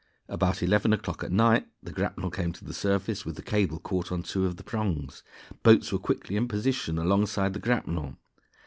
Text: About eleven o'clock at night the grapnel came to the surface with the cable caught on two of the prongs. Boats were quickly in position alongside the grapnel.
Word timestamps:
About 0.27 0.63
eleven 0.63 0.93
o'clock 0.93 1.23
at 1.23 1.31
night 1.31 1.67
the 1.83 1.91
grapnel 1.91 2.31
came 2.31 2.51
to 2.53 2.65
the 2.65 2.73
surface 2.73 3.23
with 3.23 3.35
the 3.35 3.43
cable 3.43 3.77
caught 3.79 4.11
on 4.11 4.23
two 4.23 4.47
of 4.47 4.57
the 4.57 4.63
prongs. 4.63 5.21
Boats 5.61 5.91
were 5.93 5.99
quickly 5.99 6.35
in 6.35 6.47
position 6.47 6.97
alongside 6.97 7.53
the 7.53 7.59
grapnel. 7.59 8.17